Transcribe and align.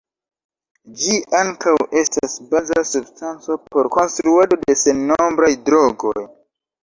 Ĝi 1.01 1.17
ankaŭ 1.39 1.73
estas 2.01 2.37
baza 2.53 2.83
substanco 2.91 3.57
por 3.75 3.89
konstruado 3.97 4.59
de 4.63 4.77
sennombraj 4.85 5.53
drogoj. 5.69 6.17